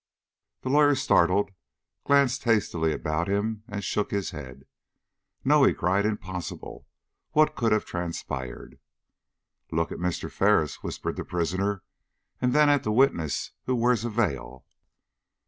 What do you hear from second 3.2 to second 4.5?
him and shook his